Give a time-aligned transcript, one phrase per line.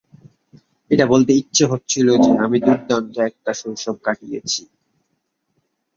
[0.91, 4.61] এটা বলতে ইচ্ছা হচ্ছিল যে, আমি দুর্দান্ত একটা শৈশব কাটিয়েছি।